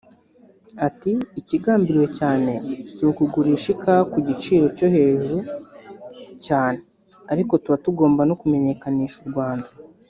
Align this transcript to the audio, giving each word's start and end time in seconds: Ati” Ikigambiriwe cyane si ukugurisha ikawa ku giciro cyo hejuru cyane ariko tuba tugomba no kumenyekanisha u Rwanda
Ati” 0.87 1.11
Ikigambiriwe 1.39 2.07
cyane 2.19 2.51
si 2.93 3.01
ukugurisha 3.11 3.67
ikawa 3.75 4.03
ku 4.11 4.17
giciro 4.27 4.65
cyo 4.77 4.87
hejuru 4.95 5.37
cyane 6.45 6.79
ariko 7.31 7.51
tuba 7.61 7.77
tugomba 7.85 8.21
no 8.29 8.37
kumenyekanisha 8.41 9.17
u 9.25 9.29
Rwanda 9.33 9.67